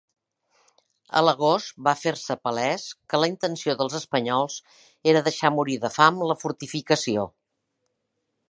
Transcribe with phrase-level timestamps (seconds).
[1.19, 4.57] A l'agost, va fer-se palès que la intenció dels espanyols
[5.13, 7.29] era deixar morir de fam la fortificació.